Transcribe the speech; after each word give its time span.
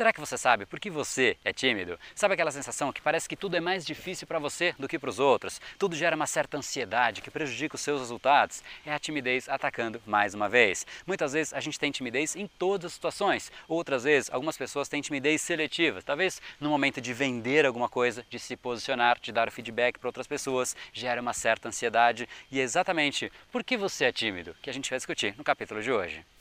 Será 0.00 0.14
que 0.14 0.20
você 0.20 0.38
sabe 0.38 0.64
por 0.64 0.80
que 0.80 0.88
você 0.88 1.36
é 1.44 1.52
tímido? 1.52 2.00
Sabe 2.14 2.32
aquela 2.32 2.50
sensação 2.50 2.90
que 2.90 3.02
parece 3.02 3.28
que 3.28 3.36
tudo 3.36 3.58
é 3.58 3.60
mais 3.60 3.84
difícil 3.84 4.26
para 4.26 4.38
você 4.38 4.74
do 4.78 4.88
que 4.88 4.98
para 4.98 5.10
os 5.10 5.18
outros? 5.18 5.60
Tudo 5.78 5.94
gera 5.94 6.16
uma 6.16 6.26
certa 6.26 6.56
ansiedade 6.56 7.20
que 7.20 7.30
prejudica 7.30 7.74
os 7.74 7.82
seus 7.82 8.00
resultados? 8.00 8.62
É 8.86 8.94
a 8.94 8.98
timidez 8.98 9.46
atacando 9.46 10.00
mais 10.06 10.32
uma 10.32 10.48
vez. 10.48 10.86
Muitas 11.06 11.34
vezes 11.34 11.52
a 11.52 11.60
gente 11.60 11.78
tem 11.78 11.90
timidez 11.90 12.34
em 12.34 12.46
todas 12.46 12.86
as 12.86 12.92
situações. 12.94 13.52
Outras 13.68 14.04
vezes, 14.04 14.30
algumas 14.32 14.56
pessoas 14.56 14.88
têm 14.88 15.02
timidez 15.02 15.42
seletiva. 15.42 16.00
Talvez 16.00 16.40
no 16.58 16.70
momento 16.70 16.98
de 16.98 17.12
vender 17.12 17.66
alguma 17.66 17.86
coisa, 17.86 18.24
de 18.30 18.38
se 18.38 18.56
posicionar, 18.56 19.20
de 19.20 19.30
dar 19.30 19.50
feedback 19.50 19.98
para 19.98 20.08
outras 20.08 20.26
pessoas, 20.26 20.74
gera 20.94 21.20
uma 21.20 21.34
certa 21.34 21.68
ansiedade. 21.68 22.26
E 22.50 22.58
é 22.58 22.62
exatamente 22.62 23.30
por 23.52 23.62
que 23.62 23.76
você 23.76 24.06
é 24.06 24.12
tímido 24.12 24.56
que 24.62 24.70
a 24.70 24.72
gente 24.72 24.88
vai 24.88 24.98
discutir 24.98 25.34
no 25.36 25.44
capítulo 25.44 25.82
de 25.82 25.92
hoje. 25.92 26.24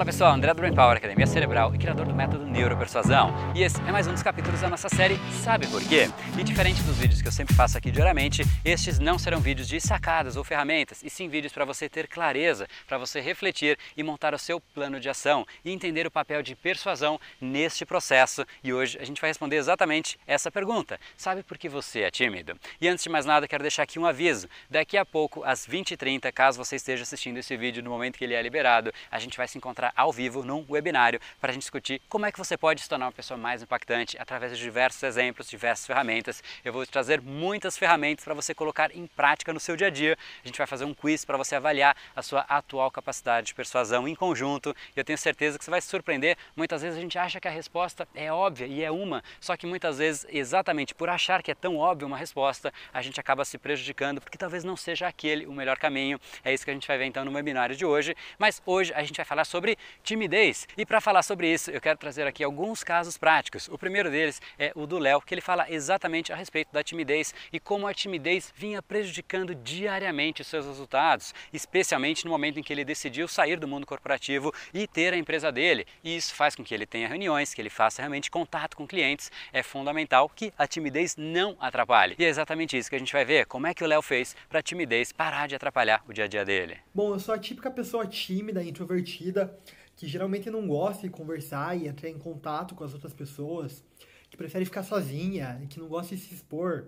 Fala 0.00 0.12
pessoal, 0.12 0.32
André 0.32 0.54
do 0.54 0.62
Brain 0.62 0.74
Power, 0.74 0.96
Academia 0.96 1.26
Cerebral 1.26 1.74
e 1.74 1.78
criador 1.78 2.06
do 2.06 2.14
método 2.14 2.46
Neuropersuasão. 2.46 3.34
E 3.54 3.62
esse 3.62 3.78
é 3.82 3.92
mais 3.92 4.06
um 4.06 4.14
dos 4.14 4.22
capítulos 4.22 4.58
da 4.58 4.70
nossa 4.70 4.88
série 4.88 5.18
Sabe 5.44 5.66
Por 5.66 5.86
Quê? 5.86 6.08
E 6.38 6.42
diferente 6.42 6.82
dos 6.84 6.96
vídeos 6.96 7.20
que 7.20 7.28
eu 7.28 7.32
sempre 7.32 7.54
faço 7.54 7.76
aqui 7.76 7.90
diariamente, 7.90 8.42
estes 8.64 8.98
não 8.98 9.18
serão 9.18 9.40
vídeos 9.40 9.68
de 9.68 9.78
sacadas 9.78 10.36
ou 10.36 10.42
ferramentas, 10.42 11.02
e 11.02 11.10
sim 11.10 11.28
vídeos 11.28 11.52
para 11.52 11.66
você 11.66 11.86
ter 11.86 12.08
clareza, 12.08 12.66
para 12.88 12.96
você 12.96 13.20
refletir 13.20 13.78
e 13.94 14.02
montar 14.02 14.32
o 14.32 14.38
seu 14.38 14.58
plano 14.58 14.98
de 14.98 15.06
ação 15.10 15.46
e 15.62 15.70
entender 15.70 16.06
o 16.06 16.10
papel 16.10 16.42
de 16.42 16.56
persuasão 16.56 17.20
neste 17.38 17.84
processo. 17.84 18.46
E 18.64 18.72
hoje 18.72 18.96
a 18.98 19.04
gente 19.04 19.20
vai 19.20 19.28
responder 19.28 19.56
exatamente 19.56 20.18
essa 20.26 20.50
pergunta: 20.50 20.98
Sabe 21.14 21.42
por 21.42 21.58
que 21.58 21.68
você 21.68 22.00
é 22.00 22.10
tímido? 22.10 22.58
E 22.80 22.88
antes 22.88 23.04
de 23.04 23.10
mais 23.10 23.26
nada, 23.26 23.46
quero 23.46 23.60
deixar 23.60 23.82
aqui 23.82 23.98
um 23.98 24.06
aviso. 24.06 24.48
Daqui 24.70 24.96
a 24.96 25.04
pouco, 25.04 25.44
às 25.44 25.66
20h30, 25.66 26.32
caso 26.32 26.56
você 26.56 26.76
esteja 26.76 27.02
assistindo 27.02 27.36
esse 27.36 27.54
vídeo 27.54 27.82
no 27.82 27.90
momento 27.90 28.16
que 28.16 28.24
ele 28.24 28.32
é 28.32 28.40
liberado, 28.40 28.90
a 29.10 29.18
gente 29.18 29.36
vai 29.36 29.46
se 29.46 29.58
encontrar 29.58 29.89
ao 29.96 30.12
vivo 30.12 30.42
num 30.42 30.64
webinário 30.68 31.20
para 31.40 31.50
a 31.50 31.52
gente 31.52 31.62
discutir 31.62 32.00
como 32.08 32.26
é 32.26 32.32
que 32.32 32.38
você 32.38 32.56
pode 32.56 32.80
se 32.82 32.88
tornar 32.88 33.06
uma 33.06 33.12
pessoa 33.12 33.38
mais 33.38 33.62
impactante 33.62 34.16
através 34.18 34.56
de 34.56 34.62
diversos 34.62 35.02
exemplos, 35.02 35.48
diversas 35.48 35.86
ferramentas. 35.86 36.42
Eu 36.64 36.72
vou 36.72 36.86
trazer 36.86 37.20
muitas 37.20 37.76
ferramentas 37.78 38.24
para 38.24 38.34
você 38.34 38.54
colocar 38.54 38.94
em 38.94 39.06
prática 39.06 39.52
no 39.52 39.60
seu 39.60 39.76
dia 39.76 39.88
a 39.88 39.90
dia. 39.90 40.16
A 40.44 40.46
gente 40.46 40.58
vai 40.58 40.66
fazer 40.66 40.84
um 40.84 40.94
quiz 40.94 41.24
para 41.24 41.36
você 41.36 41.56
avaliar 41.56 41.96
a 42.14 42.22
sua 42.22 42.40
atual 42.42 42.90
capacidade 42.90 43.48
de 43.48 43.54
persuasão 43.54 44.06
em 44.06 44.14
conjunto. 44.14 44.74
E 44.96 45.00
eu 45.00 45.04
tenho 45.04 45.18
certeza 45.18 45.58
que 45.58 45.64
você 45.64 45.70
vai 45.70 45.80
se 45.80 45.88
surpreender. 45.88 46.36
Muitas 46.56 46.82
vezes 46.82 46.98
a 46.98 47.00
gente 47.00 47.18
acha 47.18 47.40
que 47.40 47.48
a 47.48 47.50
resposta 47.50 48.06
é 48.14 48.32
óbvia 48.32 48.66
e 48.66 48.82
é 48.82 48.90
uma, 48.90 49.22
só 49.40 49.56
que 49.56 49.66
muitas 49.66 49.98
vezes, 49.98 50.26
exatamente 50.28 50.94
por 50.94 51.08
achar 51.08 51.42
que 51.42 51.50
é 51.50 51.54
tão 51.54 51.76
óbvia 51.76 52.06
uma 52.06 52.16
resposta, 52.16 52.72
a 52.92 53.02
gente 53.02 53.20
acaba 53.20 53.44
se 53.44 53.58
prejudicando 53.58 54.20
porque 54.20 54.38
talvez 54.38 54.64
não 54.64 54.76
seja 54.76 55.06
aquele 55.06 55.46
o 55.46 55.52
melhor 55.52 55.78
caminho. 55.78 56.20
É 56.44 56.52
isso 56.52 56.64
que 56.64 56.70
a 56.70 56.74
gente 56.74 56.86
vai 56.86 56.98
ver 56.98 57.06
então 57.06 57.24
no 57.24 57.32
webinário 57.32 57.76
de 57.76 57.84
hoje. 57.84 58.16
Mas 58.38 58.62
hoje 58.64 58.92
a 58.94 59.02
gente 59.02 59.16
vai 59.16 59.24
falar 59.24 59.44
sobre 59.44 59.76
timidez. 60.02 60.66
E 60.76 60.84
para 60.86 61.00
falar 61.00 61.22
sobre 61.22 61.52
isso, 61.52 61.70
eu 61.70 61.80
quero 61.80 61.98
trazer 61.98 62.26
aqui 62.26 62.42
alguns 62.42 62.82
casos 62.82 63.16
práticos. 63.16 63.68
O 63.68 63.78
primeiro 63.78 64.10
deles 64.10 64.40
é 64.58 64.72
o 64.74 64.86
do 64.86 64.98
Léo, 64.98 65.20
que 65.20 65.34
ele 65.34 65.40
fala 65.40 65.66
exatamente 65.70 66.32
a 66.32 66.36
respeito 66.36 66.72
da 66.72 66.82
timidez 66.82 67.34
e 67.52 67.60
como 67.60 67.86
a 67.86 67.94
timidez 67.94 68.52
vinha 68.56 68.82
prejudicando 68.82 69.54
diariamente 69.54 70.42
os 70.42 70.48
seus 70.48 70.66
resultados, 70.66 71.34
especialmente 71.52 72.24
no 72.24 72.30
momento 72.30 72.58
em 72.58 72.62
que 72.62 72.72
ele 72.72 72.84
decidiu 72.84 73.28
sair 73.28 73.58
do 73.58 73.68
mundo 73.68 73.86
corporativo 73.86 74.52
e 74.72 74.86
ter 74.86 75.12
a 75.12 75.16
empresa 75.16 75.52
dele. 75.52 75.86
E 76.02 76.16
isso 76.16 76.34
faz 76.34 76.54
com 76.54 76.64
que 76.64 76.74
ele 76.74 76.86
tenha 76.86 77.08
reuniões, 77.08 77.54
que 77.54 77.60
ele 77.60 77.70
faça 77.70 78.02
realmente 78.02 78.30
contato 78.30 78.76
com 78.76 78.86
clientes. 78.86 79.30
É 79.52 79.62
fundamental 79.62 80.28
que 80.28 80.52
a 80.58 80.66
timidez 80.66 81.16
não 81.16 81.56
atrapalhe. 81.60 82.16
E 82.18 82.24
é 82.24 82.28
exatamente 82.28 82.76
isso 82.76 82.88
que 82.88 82.96
a 82.96 82.98
gente 82.98 83.12
vai 83.12 83.24
ver, 83.24 83.46
como 83.46 83.66
é 83.66 83.74
que 83.74 83.84
o 83.84 83.86
Léo 83.86 84.02
fez 84.02 84.36
para 84.48 84.60
a 84.60 84.62
timidez 84.62 85.12
parar 85.12 85.46
de 85.46 85.54
atrapalhar 85.54 86.02
o 86.08 86.12
dia 86.12 86.24
a 86.24 86.28
dia 86.28 86.44
dele. 86.44 86.78
Bom, 86.94 87.14
eu 87.14 87.20
sou 87.20 87.34
a 87.34 87.38
típica 87.38 87.70
pessoa 87.70 88.06
tímida, 88.06 88.62
introvertida, 88.62 89.56
que 90.00 90.08
geralmente 90.08 90.48
não 90.48 90.66
gosta 90.66 91.02
de 91.02 91.10
conversar 91.10 91.76
e 91.76 91.86
entrar 91.86 92.08
em 92.08 92.16
contato 92.16 92.74
com 92.74 92.82
as 92.82 92.94
outras 92.94 93.12
pessoas, 93.12 93.84
que 94.30 94.36
prefere 94.36 94.64
ficar 94.64 94.82
sozinha, 94.82 95.62
que 95.68 95.78
não 95.78 95.88
gosta 95.88 96.16
de 96.16 96.22
se 96.22 96.32
expor. 96.32 96.86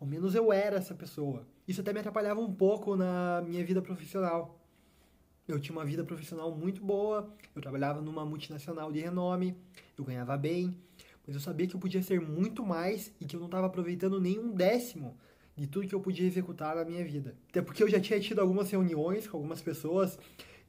Ao 0.00 0.06
menos 0.06 0.34
eu 0.34 0.50
era 0.50 0.76
essa 0.76 0.94
pessoa. 0.94 1.46
Isso 1.68 1.82
até 1.82 1.92
me 1.92 2.00
atrapalhava 2.00 2.40
um 2.40 2.50
pouco 2.50 2.96
na 2.96 3.44
minha 3.46 3.62
vida 3.62 3.82
profissional. 3.82 4.58
Eu 5.46 5.60
tinha 5.60 5.76
uma 5.76 5.84
vida 5.84 6.02
profissional 6.02 6.50
muito 6.50 6.82
boa, 6.82 7.30
eu 7.54 7.60
trabalhava 7.60 8.00
numa 8.00 8.24
multinacional 8.24 8.90
de 8.90 9.00
renome, 9.00 9.54
eu 9.98 10.02
ganhava 10.02 10.34
bem, 10.38 10.74
mas 11.26 11.36
eu 11.36 11.42
sabia 11.42 11.66
que 11.66 11.76
eu 11.76 11.80
podia 11.80 12.02
ser 12.02 12.22
muito 12.22 12.64
mais 12.64 13.12
e 13.20 13.26
que 13.26 13.36
eu 13.36 13.40
não 13.40 13.48
estava 13.48 13.66
aproveitando 13.66 14.18
nem 14.18 14.38
um 14.38 14.50
décimo 14.50 15.14
de 15.54 15.66
tudo 15.66 15.86
que 15.86 15.94
eu 15.94 16.00
podia 16.00 16.26
executar 16.26 16.74
na 16.74 16.86
minha 16.86 17.04
vida. 17.04 17.36
Até 17.50 17.60
porque 17.60 17.82
eu 17.82 17.88
já 17.90 18.00
tinha 18.00 18.18
tido 18.18 18.40
algumas 18.40 18.70
reuniões 18.70 19.28
com 19.28 19.36
algumas 19.36 19.60
pessoas 19.60 20.18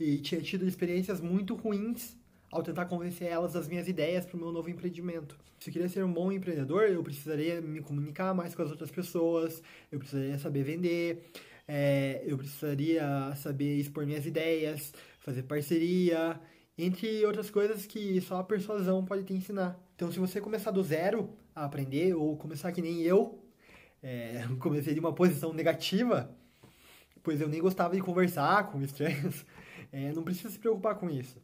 e 0.01 0.17
tinha 0.19 0.41
tido 0.41 0.67
experiências 0.67 1.21
muito 1.21 1.55
ruins 1.55 2.15
ao 2.51 2.63
tentar 2.63 2.85
convencer 2.85 3.27
elas 3.27 3.53
das 3.53 3.67
minhas 3.67 3.87
ideias 3.87 4.25
para 4.25 4.35
o 4.35 4.39
meu 4.39 4.51
novo 4.51 4.69
empreendimento. 4.69 5.37
Se 5.59 5.69
eu 5.69 5.73
queria 5.73 5.87
ser 5.87 6.03
um 6.03 6.11
bom 6.11 6.31
empreendedor, 6.31 6.83
eu 6.83 7.03
precisaria 7.03 7.61
me 7.61 7.81
comunicar 7.81 8.33
mais 8.33 8.53
com 8.53 8.63
as 8.63 8.71
outras 8.71 8.91
pessoas, 8.91 9.61
eu 9.91 9.99
precisaria 9.99 10.37
saber 10.37 10.63
vender, 10.63 11.31
é, 11.67 12.23
eu 12.25 12.37
precisaria 12.37 13.33
saber 13.35 13.77
expor 13.77 14.05
minhas 14.05 14.25
ideias, 14.25 14.93
fazer 15.19 15.43
parceria, 15.43 16.39
entre 16.77 17.23
outras 17.25 17.49
coisas 17.49 17.85
que 17.85 18.19
só 18.21 18.39
a 18.39 18.43
persuasão 18.43 19.05
pode 19.05 19.23
te 19.23 19.33
ensinar. 19.33 19.79
Então, 19.95 20.11
se 20.11 20.19
você 20.19 20.41
começar 20.41 20.71
do 20.71 20.83
zero 20.83 21.29
a 21.55 21.65
aprender, 21.65 22.15
ou 22.15 22.35
começar 22.35 22.71
que 22.71 22.81
nem 22.81 23.01
eu, 23.01 23.39
é, 24.01 24.43
comecei 24.59 24.93
de 24.93 24.99
uma 24.99 25.13
posição 25.13 25.53
negativa, 25.53 26.35
pois 27.23 27.39
eu 27.39 27.47
nem 27.47 27.61
gostava 27.61 27.95
de 27.95 28.01
conversar 28.01 28.71
com 28.71 28.81
estranhos, 28.81 29.45
é, 29.91 30.11
não 30.13 30.23
precisa 30.23 30.49
se 30.49 30.59
preocupar 30.59 30.95
com 30.95 31.09
isso. 31.09 31.41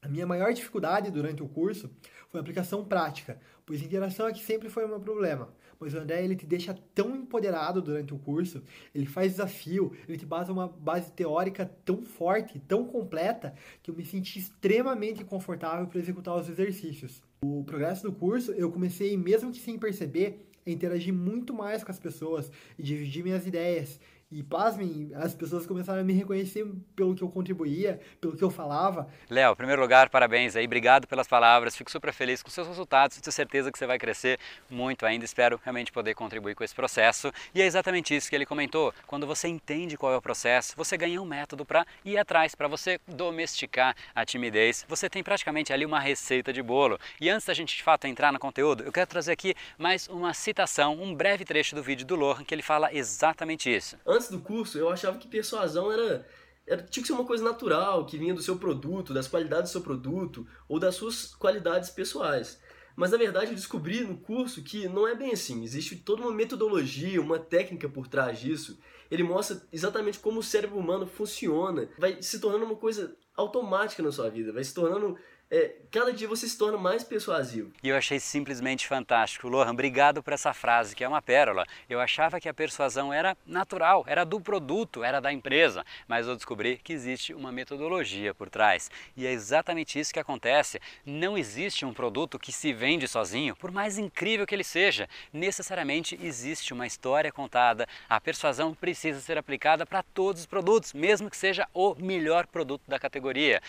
A 0.00 0.08
minha 0.08 0.26
maior 0.26 0.52
dificuldade 0.52 1.10
durante 1.10 1.42
o 1.42 1.48
curso 1.48 1.90
foi 2.28 2.38
a 2.38 2.40
aplicação 2.40 2.84
prática, 2.84 3.40
pois 3.66 3.82
interação 3.82 4.28
é 4.28 4.32
que 4.32 4.44
sempre 4.44 4.68
foi 4.68 4.84
o 4.84 4.88
meu 4.88 5.00
problema. 5.00 5.52
Mas 5.80 5.94
o 5.94 5.98
André 5.98 6.24
ele 6.24 6.36
te 6.36 6.46
deixa 6.46 6.76
tão 6.94 7.14
empoderado 7.14 7.80
durante 7.80 8.12
o 8.12 8.18
curso, 8.18 8.62
ele 8.94 9.06
faz 9.06 9.32
desafio, 9.32 9.92
ele 10.08 10.18
te 10.18 10.26
basa 10.26 10.52
uma 10.52 10.68
base 10.68 11.12
teórica 11.12 11.66
tão 11.84 12.02
forte, 12.02 12.58
tão 12.60 12.84
completa, 12.84 13.54
que 13.82 13.90
eu 13.90 13.94
me 13.94 14.04
senti 14.04 14.38
extremamente 14.38 15.24
confortável 15.24 15.86
para 15.86 16.00
executar 16.00 16.36
os 16.36 16.48
exercícios. 16.48 17.22
O 17.42 17.62
progresso 17.64 18.02
do 18.02 18.12
curso, 18.12 18.52
eu 18.52 18.70
comecei, 18.72 19.16
mesmo 19.16 19.52
que 19.52 19.60
sem 19.60 19.78
perceber, 19.78 20.48
a 20.66 20.70
interagir 20.70 21.14
muito 21.14 21.54
mais 21.54 21.82
com 21.82 21.90
as 21.90 21.98
pessoas 21.98 22.50
e 22.78 22.82
dividir 22.82 23.22
minhas 23.22 23.46
ideias 23.46 24.00
e 24.30 24.42
pasmem, 24.42 25.10
as 25.14 25.34
pessoas 25.34 25.66
começaram 25.66 26.02
a 26.02 26.04
me 26.04 26.12
reconhecer 26.12 26.66
pelo 26.94 27.14
que 27.14 27.22
eu 27.22 27.30
contribuía, 27.30 27.98
pelo 28.20 28.36
que 28.36 28.44
eu 28.44 28.50
falava. 28.50 29.08
Léo, 29.30 29.52
em 29.52 29.56
primeiro 29.56 29.80
lugar, 29.80 30.10
parabéns 30.10 30.54
aí, 30.54 30.66
obrigado 30.66 31.06
pelas 31.06 31.26
palavras, 31.26 31.74
fico 31.74 31.90
super 31.90 32.12
feliz 32.12 32.42
com 32.42 32.50
seus 32.50 32.68
resultados, 32.68 33.18
tenho 33.18 33.32
certeza 33.32 33.72
que 33.72 33.78
você 33.78 33.86
vai 33.86 33.98
crescer 33.98 34.38
muito 34.68 35.06
ainda, 35.06 35.24
espero 35.24 35.58
realmente 35.64 35.90
poder 35.90 36.14
contribuir 36.14 36.54
com 36.54 36.62
esse 36.62 36.74
processo. 36.74 37.32
E 37.54 37.62
é 37.62 37.66
exatamente 37.66 38.14
isso 38.14 38.28
que 38.28 38.36
ele 38.36 38.44
comentou, 38.44 38.92
quando 39.06 39.26
você 39.26 39.48
entende 39.48 39.96
qual 39.96 40.12
é 40.12 40.16
o 40.16 40.22
processo, 40.22 40.74
você 40.76 40.98
ganha 40.98 41.22
um 41.22 41.24
método 41.24 41.64
para 41.64 41.86
ir 42.04 42.18
atrás, 42.18 42.54
para 42.54 42.68
você 42.68 43.00
domesticar 43.06 43.96
a 44.14 44.26
timidez, 44.26 44.84
você 44.86 45.08
tem 45.08 45.22
praticamente 45.22 45.72
ali 45.72 45.86
uma 45.86 46.00
receita 46.00 46.52
de 46.52 46.62
bolo. 46.62 46.98
E 47.18 47.30
antes 47.30 47.46
da 47.46 47.54
gente 47.54 47.74
de 47.74 47.82
fato 47.82 48.06
entrar 48.06 48.30
no 48.30 48.38
conteúdo, 48.38 48.84
eu 48.84 48.92
quero 48.92 49.08
trazer 49.08 49.32
aqui 49.32 49.54
mais 49.78 50.06
uma 50.06 50.34
citação, 50.34 51.00
um 51.00 51.14
breve 51.14 51.46
trecho 51.46 51.74
do 51.74 51.82
vídeo 51.82 52.06
do 52.06 52.14
Lohan 52.14 52.44
que 52.44 52.54
ele 52.54 52.62
fala 52.62 52.92
exatamente 52.92 53.74
isso 53.74 53.96
antes 54.18 54.30
do 54.30 54.40
curso, 54.40 54.76
eu 54.78 54.90
achava 54.90 55.18
que 55.18 55.28
persuasão 55.28 55.90
era, 55.90 56.26
era 56.66 56.82
tinha 56.82 57.02
que 57.02 57.06
ser 57.06 57.14
uma 57.14 57.24
coisa 57.24 57.42
natural, 57.42 58.04
que 58.04 58.18
vinha 58.18 58.34
do 58.34 58.42
seu 58.42 58.56
produto, 58.56 59.14
das 59.14 59.28
qualidades 59.28 59.70
do 59.70 59.72
seu 59.72 59.80
produto 59.80 60.46
ou 60.68 60.78
das 60.78 60.96
suas 60.96 61.34
qualidades 61.34 61.90
pessoais. 61.90 62.60
Mas 62.96 63.12
na 63.12 63.16
verdade 63.16 63.52
eu 63.52 63.54
descobri 63.54 64.02
no 64.02 64.18
curso 64.18 64.62
que 64.62 64.88
não 64.88 65.06
é 65.06 65.14
bem 65.14 65.30
assim. 65.30 65.62
Existe 65.62 65.94
toda 65.94 66.22
uma 66.22 66.32
metodologia, 66.32 67.20
uma 67.20 67.38
técnica 67.38 67.88
por 67.88 68.08
trás 68.08 68.40
disso. 68.40 68.76
Ele 69.08 69.22
mostra 69.22 69.62
exatamente 69.72 70.18
como 70.18 70.40
o 70.40 70.42
cérebro 70.42 70.76
humano 70.76 71.06
funciona. 71.06 71.88
Vai 71.96 72.20
se 72.20 72.40
tornando 72.40 72.64
uma 72.64 72.74
coisa 72.74 73.16
automática 73.38 74.02
na 74.02 74.12
sua 74.12 74.28
vida, 74.28 74.52
vai 74.52 74.64
se 74.64 74.74
tornando 74.74 75.16
é, 75.50 75.76
cada 75.90 76.12
dia 76.12 76.28
você 76.28 76.46
se 76.46 76.58
torna 76.58 76.76
mais 76.76 77.02
persuasivo. 77.02 77.72
E 77.82 77.88
eu 77.88 77.96
achei 77.96 78.20
simplesmente 78.20 78.86
fantástico. 78.86 79.48
Lohan, 79.48 79.70
obrigado 79.70 80.22
por 80.22 80.34
essa 80.34 80.52
frase, 80.52 80.94
que 80.94 81.02
é 81.02 81.08
uma 81.08 81.22
pérola. 81.22 81.64
Eu 81.88 82.00
achava 82.00 82.38
que 82.38 82.50
a 82.50 82.54
persuasão 82.54 83.10
era 83.10 83.34
natural, 83.46 84.04
era 84.06 84.24
do 84.24 84.38
produto, 84.40 85.02
era 85.02 85.20
da 85.20 85.32
empresa, 85.32 85.86
mas 86.06 86.26
eu 86.26 86.36
descobri 86.36 86.76
que 86.76 86.92
existe 86.92 87.32
uma 87.32 87.50
metodologia 87.50 88.34
por 88.34 88.50
trás. 88.50 88.90
E 89.16 89.26
é 89.26 89.32
exatamente 89.32 89.98
isso 89.98 90.12
que 90.12 90.20
acontece. 90.20 90.78
Não 91.06 91.38
existe 91.38 91.86
um 91.86 91.94
produto 91.94 92.38
que 92.38 92.52
se 92.52 92.74
vende 92.74 93.08
sozinho, 93.08 93.56
por 93.56 93.70
mais 93.70 93.96
incrível 93.96 94.46
que 94.46 94.54
ele 94.54 94.64
seja. 94.64 95.08
Necessariamente 95.32 96.18
existe 96.22 96.74
uma 96.74 96.86
história 96.86 97.32
contada. 97.32 97.86
A 98.06 98.20
persuasão 98.20 98.74
precisa 98.74 99.18
ser 99.18 99.38
aplicada 99.38 99.86
para 99.86 100.02
todos 100.02 100.42
os 100.42 100.46
produtos, 100.46 100.92
mesmo 100.92 101.30
que 101.30 101.36
seja 101.38 101.66
o 101.72 101.94
melhor 101.94 102.46
produto 102.46 102.82
da 102.86 102.98
categoria. 102.98 103.27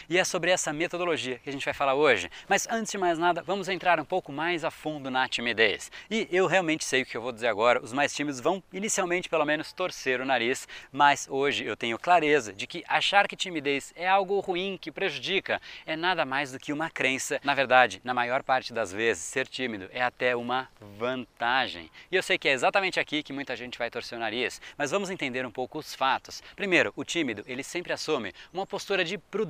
E 0.09 0.17
é 0.17 0.23
sobre 0.23 0.51
essa 0.51 0.71
metodologia 0.71 1.37
que 1.39 1.49
a 1.49 1.51
gente 1.51 1.65
vai 1.65 1.73
falar 1.73 1.93
hoje. 1.93 2.29
Mas 2.47 2.67
antes 2.69 2.91
de 2.91 2.97
mais 2.97 3.17
nada, 3.17 3.43
vamos 3.43 3.67
entrar 3.67 3.99
um 3.99 4.05
pouco 4.05 4.31
mais 4.31 4.63
a 4.63 4.71
fundo 4.71 5.11
na 5.11 5.27
timidez. 5.27 5.91
E 6.09 6.27
eu 6.31 6.47
realmente 6.47 6.85
sei 6.85 7.01
o 7.01 7.05
que 7.05 7.17
eu 7.17 7.21
vou 7.21 7.31
dizer 7.31 7.47
agora. 7.47 7.83
Os 7.83 7.91
mais 7.91 8.13
tímidos 8.15 8.39
vão 8.39 8.63
inicialmente 8.71 9.27
pelo 9.27 9.45
menos 9.45 9.73
torcer 9.73 10.21
o 10.21 10.25
nariz, 10.25 10.67
mas 10.91 11.27
hoje 11.29 11.65
eu 11.65 11.75
tenho 11.75 11.99
clareza 11.99 12.53
de 12.53 12.65
que 12.65 12.83
achar 12.87 13.27
que 13.27 13.35
timidez 13.35 13.93
é 13.95 14.07
algo 14.07 14.39
ruim, 14.39 14.77
que 14.79 14.91
prejudica, 14.91 15.61
é 15.85 15.95
nada 15.95 16.25
mais 16.25 16.51
do 16.53 16.59
que 16.59 16.71
uma 16.71 16.89
crença. 16.89 17.39
Na 17.43 17.53
verdade, 17.53 18.01
na 18.03 18.13
maior 18.13 18.41
parte 18.41 18.73
das 18.73 18.93
vezes, 18.93 19.23
ser 19.23 19.47
tímido 19.47 19.89
é 19.91 20.01
até 20.01 20.35
uma 20.35 20.69
vantagem. 20.97 21.91
E 22.11 22.15
eu 22.15 22.23
sei 22.23 22.37
que 22.37 22.47
é 22.47 22.53
exatamente 22.53 22.99
aqui 22.99 23.21
que 23.21 23.33
muita 23.33 23.55
gente 23.55 23.77
vai 23.77 23.89
torcer 23.89 24.17
o 24.17 24.21
nariz, 24.21 24.61
mas 24.77 24.91
vamos 24.91 25.09
entender 25.09 25.45
um 25.45 25.51
pouco 25.51 25.79
os 25.79 25.93
fatos. 25.93 26.41
Primeiro, 26.55 26.93
o 26.95 27.03
tímido, 27.03 27.43
ele 27.45 27.63
sempre 27.63 27.91
assume 27.91 28.33
uma 28.53 28.65
postura 28.65 29.03
de 29.03 29.17
prudência 29.17 29.48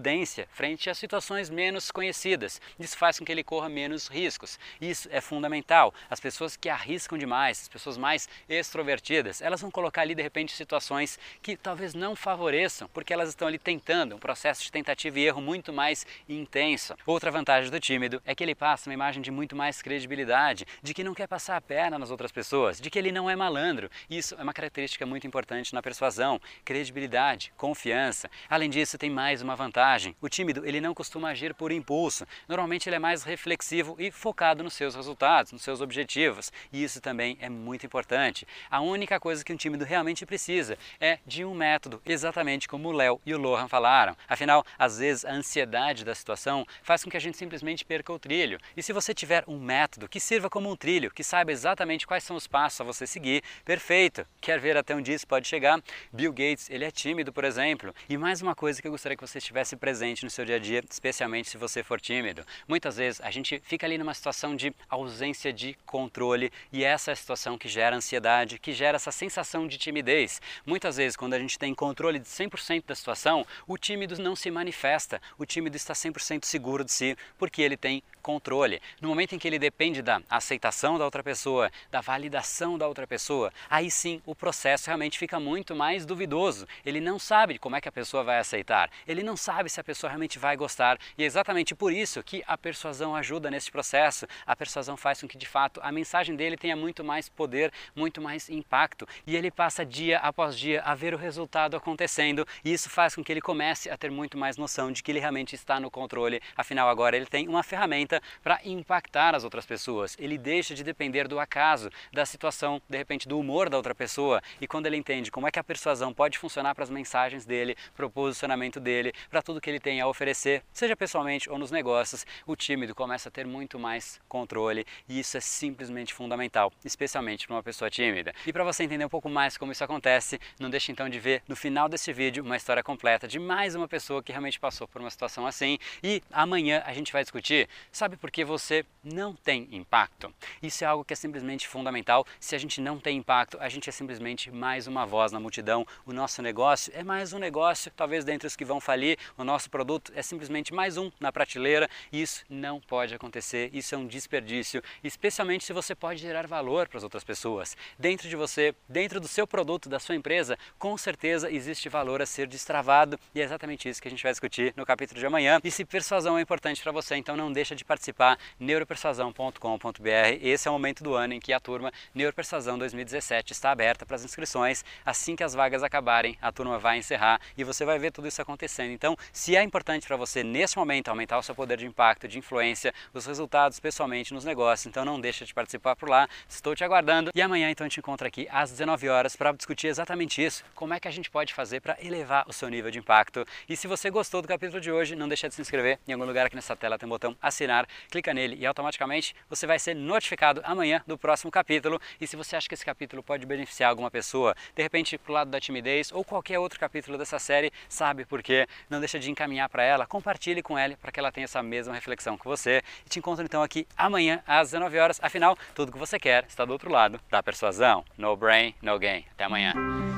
frente 0.51 0.89
a 0.89 0.93
situações 0.93 1.49
menos 1.49 1.91
conhecidas. 1.91 2.61
Isso 2.79 2.97
faz 2.97 3.19
com 3.19 3.25
que 3.25 3.31
ele 3.31 3.43
corra 3.43 3.69
menos 3.69 4.07
riscos. 4.07 4.59
Isso 4.79 5.07
é 5.11 5.21
fundamental. 5.21 5.93
As 6.09 6.19
pessoas 6.19 6.55
que 6.55 6.69
arriscam 6.69 7.17
demais, 7.17 7.61
as 7.61 7.67
pessoas 7.67 7.97
mais 7.97 8.29
extrovertidas, 8.47 9.41
elas 9.41 9.61
vão 9.61 9.71
colocar 9.71 10.01
ali 10.01 10.15
de 10.15 10.21
repente 10.21 10.53
situações 10.53 11.19
que 11.41 11.57
talvez 11.57 11.93
não 11.93 12.15
favoreçam, 12.15 12.89
porque 12.93 13.13
elas 13.13 13.29
estão 13.29 13.47
ali 13.47 13.59
tentando 13.59 14.15
um 14.15 14.19
processo 14.19 14.63
de 14.63 14.71
tentativa 14.71 15.19
e 15.19 15.25
erro 15.25 15.41
muito 15.41 15.73
mais 15.73 16.05
intenso. 16.27 16.95
Outra 17.05 17.31
vantagem 17.31 17.69
do 17.69 17.79
tímido 17.79 18.21
é 18.25 18.33
que 18.33 18.43
ele 18.43 18.55
passa 18.55 18.89
uma 18.89 18.93
imagem 18.93 19.21
de 19.21 19.31
muito 19.31 19.55
mais 19.55 19.81
credibilidade, 19.81 20.65
de 20.81 20.93
que 20.93 21.03
não 21.03 21.13
quer 21.13 21.27
passar 21.27 21.57
a 21.57 21.61
perna 21.61 21.99
nas 21.99 22.11
outras 22.11 22.31
pessoas, 22.31 22.79
de 22.79 22.89
que 22.89 22.97
ele 22.97 23.11
não 23.11 23.29
é 23.29 23.35
malandro. 23.35 23.89
Isso 24.09 24.35
é 24.35 24.43
uma 24.43 24.53
característica 24.53 25.05
muito 25.05 25.27
importante 25.27 25.73
na 25.73 25.81
persuasão, 25.81 26.39
credibilidade, 26.63 27.51
confiança. 27.57 28.29
Além 28.49 28.69
disso, 28.69 28.97
tem 28.97 29.09
mais 29.09 29.41
uma 29.41 29.55
vantagem. 29.55 29.88
O 30.21 30.29
tímido, 30.29 30.65
ele 30.65 30.79
não 30.79 30.93
costuma 30.93 31.29
agir 31.29 31.53
por 31.53 31.71
impulso. 31.71 32.25
Normalmente 32.47 32.87
ele 32.87 32.95
é 32.95 32.99
mais 32.99 33.23
reflexivo 33.23 33.95
e 33.97 34.11
focado 34.11 34.63
nos 34.63 34.73
seus 34.73 34.93
resultados, 34.93 35.51
nos 35.51 35.63
seus 35.63 35.81
objetivos. 35.81 36.51
E 36.71 36.83
isso 36.83 37.01
também 37.01 37.37
é 37.41 37.49
muito 37.49 37.85
importante. 37.85 38.47
A 38.69 38.81
única 38.81 39.19
coisa 39.19 39.43
que 39.43 39.51
um 39.51 39.57
tímido 39.57 39.83
realmente 39.83 40.25
precisa 40.25 40.77
é 40.99 41.17
de 41.25 41.43
um 41.43 41.55
método, 41.55 42.01
exatamente 42.05 42.67
como 42.67 42.89
o 42.89 42.91
Léo 42.91 43.19
e 43.25 43.33
o 43.33 43.37
Lohan 43.39 43.67
falaram. 43.67 44.15
Afinal, 44.27 44.63
às 44.77 44.99
vezes 44.99 45.25
a 45.25 45.31
ansiedade 45.31 46.05
da 46.05 46.13
situação 46.13 46.65
faz 46.83 47.03
com 47.03 47.09
que 47.09 47.17
a 47.17 47.21
gente 47.21 47.37
simplesmente 47.37 47.83
perca 47.83 48.13
o 48.13 48.19
trilho. 48.19 48.59
E 48.77 48.83
se 48.83 48.93
você 48.93 49.13
tiver 49.13 49.43
um 49.47 49.59
método 49.59 50.07
que 50.07 50.19
sirva 50.19 50.49
como 50.49 50.69
um 50.69 50.75
trilho, 50.75 51.11
que 51.11 51.23
saiba 51.23 51.51
exatamente 51.51 52.05
quais 52.05 52.23
são 52.23 52.35
os 52.35 52.45
passos 52.45 52.81
a 52.81 52.83
você 52.83 53.07
seguir, 53.07 53.43
perfeito. 53.65 54.25
Quer 54.39 54.59
ver 54.59 54.77
até 54.77 54.95
onde 54.95 55.11
isso 55.11 55.27
pode 55.27 55.47
chegar? 55.47 55.81
Bill 56.13 56.31
Gates, 56.31 56.69
ele 56.69 56.85
é 56.85 56.91
tímido, 56.91 57.33
por 57.33 57.43
exemplo. 57.43 57.93
E 58.07 58.17
mais 58.17 58.41
uma 58.41 58.53
coisa 58.53 58.81
que 58.81 58.87
eu 58.87 58.91
gostaria 58.91 59.17
que 59.17 59.25
você 59.25 59.37
estivesse 59.37 59.75
presente 59.79 60.23
no 60.23 60.29
seu 60.29 60.45
dia 60.45 60.57
a 60.57 60.59
dia, 60.59 60.83
especialmente 60.89 61.49
se 61.49 61.57
você 61.57 61.81
for 61.81 61.99
tímido. 61.99 62.45
Muitas 62.67 62.97
vezes 62.97 63.21
a 63.21 63.31
gente 63.31 63.59
fica 63.65 63.87
ali 63.87 63.97
numa 63.97 64.13
situação 64.13 64.55
de 64.55 64.73
ausência 64.89 65.51
de 65.51 65.75
controle 65.85 66.51
e 66.71 66.83
essa 66.83 67.11
é 67.11 67.13
a 67.13 67.15
situação 67.15 67.57
que 67.57 67.67
gera 67.67 67.95
ansiedade, 67.95 68.59
que 68.59 68.73
gera 68.73 68.97
essa 68.97 69.11
sensação 69.11 69.67
de 69.67 69.77
timidez. 69.77 70.41
Muitas 70.65 70.97
vezes, 70.97 71.15
quando 71.15 71.33
a 71.33 71.39
gente 71.39 71.57
tem 71.57 71.73
controle 71.73 72.19
de 72.19 72.27
100% 72.27 72.83
da 72.85 72.95
situação, 72.95 73.45
o 73.67 73.77
tímido 73.77 74.21
não 74.21 74.35
se 74.35 74.51
manifesta, 74.51 75.21
o 75.37 75.45
tímido 75.45 75.77
está 75.77 75.93
100% 75.93 76.45
seguro 76.45 76.83
de 76.83 76.91
si, 76.91 77.17
porque 77.37 77.61
ele 77.61 77.77
tem 77.77 78.03
controle. 78.21 78.81
No 79.01 79.09
momento 79.09 79.33
em 79.33 79.39
que 79.39 79.47
ele 79.47 79.59
depende 79.59 80.01
da 80.01 80.21
aceitação 80.29 80.97
da 80.97 81.05
outra 81.05 81.23
pessoa, 81.23 81.71
da 81.91 82.01
validação 82.01 82.77
da 82.77 82.87
outra 82.87 83.07
pessoa, 83.07 83.51
aí 83.69 83.89
sim 83.89 84.21
o 84.25 84.35
processo 84.35 84.87
realmente 84.87 85.17
fica 85.17 85.39
muito 85.39 85.75
mais 85.75 86.05
duvidoso. 86.05 86.67
Ele 86.85 86.99
não 86.99 87.17
sabe 87.17 87.57
como 87.57 87.75
é 87.75 87.81
que 87.81 87.89
a 87.89 87.91
pessoa 87.91 88.23
vai 88.23 88.39
aceitar, 88.39 88.89
ele 89.07 89.23
não 89.23 89.37
sabe 89.37 89.69
se 89.69 89.79
a 89.79 89.83
pessoa 89.83 90.09
realmente 90.09 90.39
vai 90.39 90.55
gostar. 90.55 90.97
E 91.17 91.23
é 91.23 91.25
exatamente 91.25 91.75
por 91.75 91.91
isso 91.91 92.23
que 92.23 92.43
a 92.47 92.57
persuasão 92.57 93.15
ajuda 93.15 93.51
nesse 93.51 93.71
processo. 93.71 94.27
A 94.45 94.55
persuasão 94.55 94.95
faz 94.97 95.21
com 95.21 95.27
que 95.27 95.37
de 95.37 95.47
fato 95.47 95.79
a 95.83 95.91
mensagem 95.91 96.35
dele 96.35 96.57
tenha 96.57 96.75
muito 96.75 97.03
mais 97.03 97.29
poder, 97.29 97.71
muito 97.95 98.21
mais 98.21 98.49
impacto. 98.49 99.07
E 99.25 99.35
ele 99.35 99.51
passa 99.51 99.85
dia 99.85 100.19
após 100.19 100.57
dia 100.57 100.81
a 100.81 100.95
ver 100.95 101.13
o 101.13 101.17
resultado 101.17 101.75
acontecendo, 101.75 102.47
e 102.63 102.73
isso 102.73 102.89
faz 102.89 103.15
com 103.15 103.23
que 103.23 103.31
ele 103.31 103.41
comece 103.41 103.89
a 103.89 103.97
ter 103.97 104.09
muito 104.09 104.37
mais 104.37 104.57
noção 104.57 104.91
de 104.91 105.03
que 105.03 105.11
ele 105.11 105.19
realmente 105.19 105.55
está 105.55 105.79
no 105.79 105.91
controle. 105.91 106.41
Afinal, 106.55 106.89
agora 106.89 107.15
ele 107.15 107.25
tem 107.25 107.47
uma 107.47 107.63
ferramenta 107.63 108.08
para 108.43 108.59
impactar 108.65 109.35
as 109.35 109.43
outras 109.43 109.65
pessoas. 109.65 110.15
Ele 110.19 110.37
deixa 110.37 110.73
de 110.73 110.83
depender 110.83 111.27
do 111.27 111.39
acaso, 111.39 111.89
da 112.11 112.25
situação, 112.25 112.81
de 112.89 112.97
repente 112.97 113.27
do 113.27 113.37
humor 113.37 113.69
da 113.69 113.77
outra 113.77 113.93
pessoa. 113.93 114.41
E 114.59 114.67
quando 114.67 114.87
ele 114.87 114.97
entende 114.97 115.31
como 115.31 115.47
é 115.47 115.51
que 115.51 115.59
a 115.59 115.63
persuasão 115.63 116.13
pode 116.13 116.37
funcionar 116.37 116.73
para 116.73 116.83
as 116.83 116.89
mensagens 116.89 117.45
dele, 117.45 117.75
para 117.95 118.05
o 118.05 118.09
posicionamento 118.09 118.79
dele, 118.79 119.13
para 119.29 119.41
tudo 119.41 119.61
que 119.61 119.69
ele 119.69 119.79
tem 119.79 120.01
a 120.01 120.07
oferecer, 120.07 120.63
seja 120.73 120.95
pessoalmente 120.95 121.49
ou 121.49 121.57
nos 121.57 121.71
negócios, 121.71 122.25
o 122.45 122.55
tímido 122.55 122.95
começa 122.95 123.29
a 123.29 123.31
ter 123.31 123.45
muito 123.45 123.77
mais 123.77 124.19
controle 124.27 124.85
e 125.07 125.19
isso 125.19 125.37
é 125.37 125.39
simplesmente 125.39 126.13
fundamental, 126.13 126.71
especialmente 126.83 127.45
para 127.45 127.55
uma 127.55 127.63
pessoa 127.63 127.89
tímida. 127.89 128.33
E 128.45 128.53
para 128.53 128.63
você 128.63 128.83
entender 128.83 129.05
um 129.05 129.09
pouco 129.09 129.29
mais 129.29 129.57
como 129.57 129.71
isso 129.71 129.83
acontece, 129.83 130.39
não 130.59 130.69
deixe 130.69 130.91
então 130.91 131.09
de 131.09 131.19
ver 131.19 131.43
no 131.47 131.55
final 131.55 131.89
desse 131.89 132.11
vídeo 132.13 132.43
uma 132.43 132.57
história 132.57 132.83
completa 132.83 133.27
de 133.27 133.39
mais 133.39 133.75
uma 133.75 133.87
pessoa 133.87 134.23
que 134.23 134.31
realmente 134.31 134.59
passou 134.59 134.87
por 134.87 135.01
uma 135.01 135.09
situação 135.09 135.45
assim. 135.45 135.77
E 136.03 136.21
amanhã 136.31 136.81
a 136.85 136.93
gente 136.93 137.11
vai 137.11 137.23
discutir, 137.23 137.67
sabe 137.99 138.15
por 138.15 138.31
que 138.31 138.45
você 138.45 138.85
não 139.03 139.35
tem 139.35 139.67
impacto? 139.73 140.33
Isso 140.63 140.85
é 140.85 140.87
algo 140.87 141.03
que 141.03 141.11
é 141.11 141.15
simplesmente 141.17 141.67
fundamental. 141.67 142.25
Se 142.39 142.55
a 142.55 142.57
gente 142.57 142.79
não 142.79 142.97
tem 142.97 143.17
impacto, 143.17 143.57
a 143.59 143.67
gente 143.67 143.89
é 143.89 143.91
simplesmente 143.91 144.49
mais 144.49 144.87
uma 144.87 145.05
voz 145.05 145.33
na 145.33 145.39
multidão. 145.39 145.85
O 146.05 146.13
nosso 146.13 146.41
negócio 146.41 146.93
é 146.95 147.03
mais 147.03 147.33
um 147.33 147.39
negócio, 147.39 147.91
talvez 147.93 148.23
dentre 148.23 148.47
os 148.47 148.55
que 148.55 148.63
vão 148.63 148.79
falir. 148.79 149.17
O 149.37 149.43
nosso 149.43 149.69
produto 149.69 150.13
é 150.15 150.21
simplesmente 150.21 150.73
mais 150.73 150.95
um 150.95 151.11
na 151.19 151.29
prateleira. 151.29 151.89
Isso 152.09 152.45
não 152.49 152.79
pode 152.79 153.13
acontecer. 153.13 153.69
Isso 153.73 153.93
é 153.93 153.97
um 153.97 154.07
desperdício, 154.07 154.81
especialmente 155.03 155.65
se 155.65 155.73
você 155.73 155.93
pode 155.93 156.21
gerar 156.21 156.47
valor 156.47 156.87
para 156.87 156.99
as 156.99 157.03
outras 157.03 157.25
pessoas. 157.25 157.75
Dentro 157.97 158.29
de 158.29 158.35
você, 158.37 158.73
dentro 158.87 159.19
do 159.19 159.27
seu 159.27 159.45
produto, 159.45 159.89
da 159.89 159.99
sua 159.99 160.15
empresa, 160.15 160.57
com 160.77 160.97
certeza 160.97 161.51
existe 161.51 161.89
valor 161.89 162.21
a 162.21 162.25
ser 162.25 162.47
destravado 162.47 163.19
e 163.35 163.41
é 163.41 163.43
exatamente 163.43 163.89
isso 163.89 164.01
que 164.01 164.07
a 164.07 164.11
gente 164.11 164.23
vai 164.23 164.31
discutir 164.31 164.73
no 164.77 164.85
capítulo 164.85 165.19
de 165.19 165.25
amanhã. 165.25 165.59
E 165.61 165.69
se 165.69 165.83
persuasão 165.83 166.37
é 166.37 166.41
importante 166.41 166.81
para 166.81 166.93
você, 166.93 167.17
então 167.17 167.35
não 167.35 167.51
deixa 167.51 167.75
de 167.75 167.88
participar 167.89 168.37
neuropersuasão.com.br. 168.59 170.37
Esse 170.41 170.67
é 170.67 170.71
o 170.71 170.73
momento 170.75 171.03
do 171.03 171.15
ano 171.15 171.33
em 171.33 171.39
que 171.39 171.51
a 171.51 171.59
turma 171.59 171.91
Neuropersuasão 172.13 172.77
2017 172.77 173.51
está 173.51 173.71
aberta 173.71 174.05
para 174.05 174.15
as 174.15 174.23
inscrições. 174.23 174.85
Assim 175.03 175.35
que 175.35 175.43
as 175.43 175.55
vagas 175.55 175.81
acabarem, 175.81 176.37
a 176.39 176.51
turma 176.51 176.77
vai 176.77 176.99
encerrar 176.99 177.41
e 177.57 177.63
você 177.63 177.83
vai 177.83 177.97
ver 177.97 178.11
tudo 178.11 178.27
isso 178.27 178.39
acontecendo. 178.39 178.91
Então, 178.91 179.17
se 179.33 179.55
é 179.55 179.63
importante 179.63 180.05
para 180.05 180.15
você 180.15 180.43
nesse 180.43 180.77
momento 180.77 181.09
aumentar 181.09 181.39
o 181.39 181.41
seu 181.41 181.55
poder 181.55 181.77
de 181.77 181.87
impacto, 181.87 182.27
de 182.27 182.37
influência, 182.37 182.93
os 183.11 183.25
resultados 183.25 183.79
pessoalmente 183.79 184.35
nos 184.35 184.45
negócios, 184.45 184.85
então 184.85 185.03
não 185.03 185.19
deixa 185.19 185.43
de 185.43 185.53
participar 185.53 185.95
por 185.95 186.09
lá. 186.09 186.29
Estou 186.47 186.75
te 186.75 186.83
aguardando 186.83 187.31
e 187.33 187.41
amanhã 187.41 187.71
então 187.71 187.85
a 187.85 187.89
gente 187.89 187.99
encontra 187.99 188.27
aqui 188.27 188.47
às 188.51 188.69
19 188.69 189.09
horas 189.09 189.35
para 189.35 189.51
discutir 189.51 189.87
exatamente 189.87 190.45
isso, 190.45 190.63
como 190.75 190.93
é 190.93 190.99
que 190.99 191.07
a 191.07 191.11
gente 191.11 191.31
pode 191.31 191.55
fazer 191.55 191.79
para 191.79 191.97
elevar 191.99 192.45
o 192.47 192.53
seu 192.53 192.69
nível 192.69 192.91
de 192.91 192.99
impacto. 192.99 193.43
E 193.67 193.75
se 193.75 193.87
você 193.87 194.11
gostou 194.11 194.43
do 194.43 194.47
capítulo 194.47 194.79
de 194.79 194.91
hoje, 194.91 195.15
não 195.15 195.27
deixa 195.27 195.49
de 195.49 195.55
se 195.55 195.61
inscrever. 195.61 195.97
Em 196.07 196.13
algum 196.13 196.25
lugar 196.25 196.45
aqui 196.45 196.55
nessa 196.55 196.75
tela 196.75 196.99
tem 196.99 197.07
um 197.07 197.09
botão 197.09 197.35
assinar, 197.41 197.78
clica 198.09 198.33
nele 198.33 198.55
e 198.59 198.65
automaticamente 198.65 199.35
você 199.49 199.65
vai 199.67 199.79
ser 199.79 199.95
notificado 199.95 200.61
amanhã 200.63 201.01
do 201.05 201.17
próximo 201.17 201.51
capítulo. 201.51 201.99
E 202.19 202.27
se 202.27 202.35
você 202.35 202.55
acha 202.55 202.67
que 202.67 202.73
esse 202.73 202.85
capítulo 202.85 203.21
pode 203.23 203.45
beneficiar 203.45 203.89
alguma 203.89 204.09
pessoa, 204.09 204.55
de 204.75 204.81
repente 204.81 205.17
pro 205.17 205.33
lado 205.33 205.49
da 205.49 205.59
timidez 205.59 206.11
ou 206.11 206.23
qualquer 206.23 206.59
outro 206.59 206.79
capítulo 206.79 207.17
dessa 207.17 207.39
série, 207.39 207.71
sabe 207.87 208.25
por 208.25 208.41
quê? 208.41 208.67
Não 208.89 208.99
deixa 208.99 209.19
de 209.19 209.29
encaminhar 209.29 209.69
para 209.69 209.83
ela, 209.83 210.05
compartilhe 210.05 210.61
com 210.61 210.77
ela 210.77 210.97
para 210.97 211.11
que 211.11 211.19
ela 211.19 211.31
tenha 211.31 211.45
essa 211.45 211.61
mesma 211.61 211.93
reflexão 211.93 212.37
que 212.37 212.45
você. 212.45 212.81
E 213.05 213.09
te 213.09 213.19
encontro 213.19 213.43
então 213.43 213.61
aqui 213.61 213.87
amanhã 213.97 214.41
às 214.47 214.71
19 214.71 214.97
horas. 214.97 215.19
Afinal, 215.21 215.57
tudo 215.75 215.91
que 215.91 215.97
você 215.97 216.19
quer 216.19 216.45
está 216.47 216.65
do 216.65 216.71
outro 216.73 216.91
lado 216.91 217.19
da 217.29 217.43
persuasão. 217.43 218.03
No 218.17 218.35
brain, 218.35 218.73
no 218.81 218.97
gain. 218.97 219.25
Até 219.31 219.43
amanhã. 219.43 220.08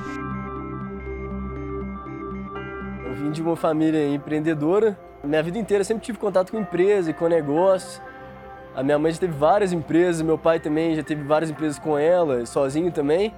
Eu 3.11 3.17
vim 3.17 3.29
de 3.29 3.41
uma 3.41 3.57
família 3.57 4.07
empreendedora. 4.07 4.97
Minha 5.21 5.43
vida 5.43 5.57
inteira 5.57 5.83
sempre 5.83 6.01
tive 6.01 6.17
contato 6.17 6.49
com 6.49 6.57
empresa 6.57 7.11
e 7.11 7.13
com 7.13 7.27
negócios. 7.27 8.01
A 8.73 8.81
minha 8.81 8.97
mãe 8.97 9.11
já 9.11 9.19
teve 9.19 9.33
várias 9.33 9.73
empresas, 9.73 10.21
meu 10.21 10.37
pai 10.37 10.61
também 10.61 10.95
já 10.95 11.03
teve 11.03 11.21
várias 11.21 11.51
empresas 11.51 11.77
com 11.77 11.97
ela, 11.97 12.45
sozinho 12.45 12.89
também. 12.89 13.33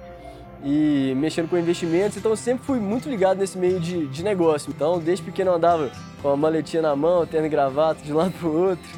e 0.62 1.12
mexendo 1.16 1.50
com 1.50 1.58
investimentos, 1.58 2.16
então 2.16 2.30
eu 2.30 2.36
sempre 2.36 2.64
fui 2.64 2.78
muito 2.78 3.08
ligado 3.10 3.38
nesse 3.38 3.58
meio 3.58 3.80
de, 3.80 4.06
de 4.06 4.22
negócio. 4.22 4.72
Então, 4.74 5.00
desde 5.00 5.24
pequeno 5.24 5.50
eu 5.50 5.54
andava 5.56 5.90
com 6.22 6.28
a 6.28 6.36
maletinha 6.36 6.80
na 6.80 6.94
mão, 6.94 7.26
tendo 7.26 7.48
gravata 7.48 8.00
de 8.00 8.12
um 8.12 8.16
lado 8.16 8.32
para 8.38 8.48
o 8.48 8.68
outro, 8.68 8.88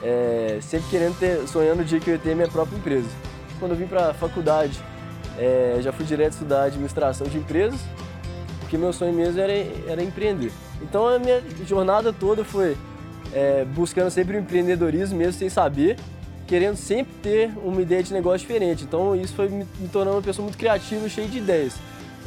é, 0.00 0.58
sempre 0.62 0.88
querendo 0.90 1.18
ter, 1.18 1.46
sonhando 1.48 1.82
o 1.82 1.84
dia 1.84 1.98
que 1.98 2.08
eu 2.08 2.14
ia 2.14 2.20
ter 2.20 2.36
minha 2.36 2.48
própria 2.48 2.76
empresa. 2.76 3.08
Quando 3.58 3.72
eu 3.72 3.76
vim 3.76 3.86
para 3.86 4.10
a 4.10 4.14
faculdade, 4.14 4.80
é, 5.36 5.78
já 5.80 5.92
fui 5.92 6.06
direto 6.06 6.34
estudar 6.34 6.62
administração 6.64 7.26
de 7.26 7.36
empresas, 7.36 7.80
porque 8.70 8.78
meu 8.78 8.92
sonho 8.92 9.12
mesmo 9.12 9.40
era, 9.40 9.52
era 9.88 10.00
empreender. 10.00 10.52
Então 10.80 11.08
a 11.08 11.18
minha 11.18 11.42
jornada 11.66 12.12
toda 12.12 12.44
foi 12.44 12.76
é, 13.32 13.64
buscando 13.64 14.10
sempre 14.10 14.36
o 14.36 14.40
empreendedorismo, 14.40 15.18
mesmo 15.18 15.32
sem 15.32 15.48
saber, 15.48 15.98
querendo 16.46 16.76
sempre 16.76 17.12
ter 17.20 17.50
uma 17.64 17.82
ideia 17.82 18.00
de 18.00 18.12
negócio 18.12 18.46
diferente. 18.46 18.84
Então 18.84 19.16
isso 19.16 19.34
foi 19.34 19.48
me, 19.48 19.66
me 19.76 19.88
tornando 19.88 20.18
uma 20.18 20.22
pessoa 20.22 20.44
muito 20.44 20.56
criativa, 20.56 21.08
cheia 21.08 21.26
de 21.26 21.38
ideias. 21.38 21.74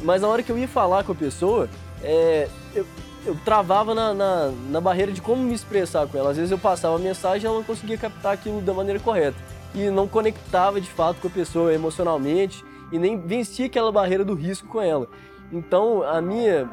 Mas 0.02 0.20
na 0.20 0.28
hora 0.28 0.42
que 0.42 0.52
eu 0.52 0.58
ia 0.58 0.68
falar 0.68 1.02
com 1.02 1.12
a 1.12 1.14
pessoa, 1.14 1.66
é, 2.02 2.46
eu, 2.74 2.86
eu 3.24 3.34
travava 3.42 3.94
na, 3.94 4.12
na, 4.12 4.52
na, 4.68 4.80
barreira 4.82 5.12
de 5.12 5.22
como 5.22 5.42
me 5.42 5.54
expressar 5.54 6.06
com 6.06 6.18
ela. 6.18 6.30
Às 6.30 6.36
vezes 6.36 6.50
eu 6.50 6.58
passava 6.58 6.96
a 6.96 6.98
mensagem 6.98 7.44
e 7.44 7.46
ela 7.46 7.56
não 7.56 7.64
conseguia 7.64 7.96
captar 7.96 8.34
aquilo 8.34 8.60
da 8.60 8.74
maneira 8.74 9.00
correta. 9.00 9.38
E 9.74 9.88
não 9.88 10.06
conectava 10.06 10.78
de 10.78 10.90
fato 10.90 11.22
com 11.22 11.28
a 11.28 11.30
pessoa 11.30 11.72
emocionalmente 11.72 12.62
e 12.92 12.98
nem 12.98 13.18
vencia 13.18 13.64
aquela 13.64 13.90
barreira 13.90 14.26
do 14.26 14.34
risco 14.34 14.68
com 14.68 14.82
ela. 14.82 15.08
Então 15.52 16.02
a 16.02 16.20
minha 16.20 16.68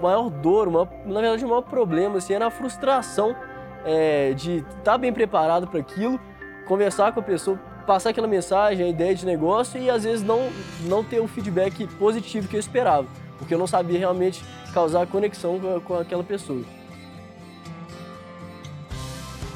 maior 0.00 0.30
dor, 0.30 0.70
maior, 0.70 0.88
na 1.04 1.20
verdade 1.20 1.44
o 1.44 1.48
maior 1.48 1.62
problema 1.62 2.18
assim, 2.18 2.34
era 2.34 2.46
a 2.46 2.50
frustração 2.50 3.34
é, 3.84 4.32
de 4.34 4.58
estar 4.58 4.82
tá 4.82 4.98
bem 4.98 5.12
preparado 5.12 5.66
para 5.66 5.80
aquilo 5.80 6.20
conversar 6.66 7.12
com 7.12 7.20
a 7.20 7.22
pessoa, 7.22 7.58
passar 7.86 8.10
aquela 8.10 8.28
mensagem, 8.28 8.86
a 8.86 8.88
ideia 8.88 9.14
de 9.14 9.26
negócio 9.26 9.80
e 9.80 9.90
às 9.90 10.04
vezes 10.04 10.22
não, 10.22 10.48
não 10.82 11.02
ter 11.02 11.20
o 11.20 11.26
feedback 11.26 11.86
positivo 11.98 12.48
que 12.48 12.56
eu 12.56 12.60
esperava, 12.60 13.06
porque 13.38 13.52
eu 13.52 13.58
não 13.58 13.66
sabia 13.66 13.98
realmente 13.98 14.44
causar 14.72 15.06
conexão 15.06 15.58
com, 15.58 15.80
com 15.80 15.94
aquela 15.94 16.22
pessoa. 16.22 16.62